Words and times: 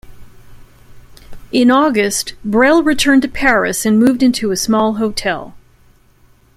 In 1.51 1.69
August, 1.69 2.33
Brel 2.43 2.81
returned 2.81 3.21
to 3.21 3.27
Paris 3.27 3.85
and 3.85 3.99
moved 3.99 4.23
into 4.23 4.49
a 4.49 4.57
small 4.57 4.95
hotel. 4.95 5.53